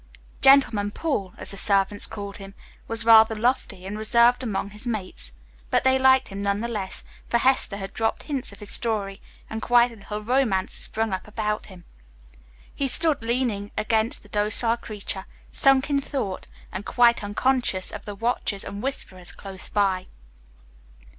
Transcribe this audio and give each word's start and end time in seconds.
"Gentleman 0.41 0.89
Paul," 0.89 1.35
as 1.37 1.51
the 1.51 1.57
servants 1.57 2.07
called 2.07 2.37
him, 2.37 2.55
was 2.87 3.05
rather 3.05 3.35
lofty 3.35 3.85
and 3.85 3.99
reserved 3.99 4.41
among 4.41 4.71
his 4.71 4.87
mates, 4.87 5.29
but 5.69 5.83
they 5.83 5.99
liked 5.99 6.29
him 6.29 6.41
nonetheless, 6.41 7.03
for 7.27 7.37
Hester 7.37 7.77
had 7.77 7.93
dropped 7.93 8.23
hints 8.23 8.51
of 8.51 8.61
his 8.61 8.71
story 8.71 9.21
and 9.47 9.61
quite 9.61 9.91
a 9.91 9.95
little 9.95 10.23
romance 10.23 10.73
had 10.73 10.81
sprung 10.81 11.13
up 11.13 11.27
about 11.27 11.67
him. 11.67 11.85
He 12.73 12.87
stood 12.87 13.21
leaning 13.21 13.69
against 13.77 14.23
the 14.23 14.29
docile 14.29 14.77
creature, 14.77 15.25
sunk 15.51 15.87
in 15.87 16.01
thought, 16.01 16.47
and 16.71 16.83
quite 16.83 17.23
unconscious 17.23 17.91
of 17.91 18.05
the 18.05 18.15
watchers 18.15 18.63
and 18.63 18.81
whisperers 18.81 19.31
close 19.31 19.69
by. 19.69 20.07